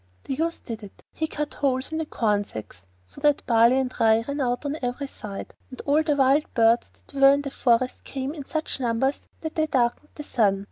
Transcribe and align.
The 0.23 0.33
youth 0.33 0.65
did 0.65 0.81
it. 0.81 1.03
He 1.13 1.27
cut 1.27 1.53
holes 1.53 1.91
in 1.91 1.99
the 1.99 2.07
corn 2.07 2.43
sacks 2.43 2.87
so 3.05 3.21
that 3.21 3.45
barley 3.45 3.77
and 3.77 3.93
rye 3.99 4.23
ran 4.27 4.41
out 4.41 4.65
on 4.65 4.75
every 4.81 5.05
side, 5.05 5.53
and 5.69 5.79
all 5.81 6.01
the 6.01 6.15
wild 6.15 6.51
birds 6.55 6.89
that 6.89 7.13
were 7.15 7.31
in 7.33 7.43
the 7.43 7.51
forest 7.51 8.03
came 8.03 8.33
in 8.33 8.43
such 8.45 8.79
numbers 8.79 9.27
that 9.41 9.53
they 9.53 9.67
darkened 9.67 10.09
the 10.15 10.23
sun. 10.23 10.59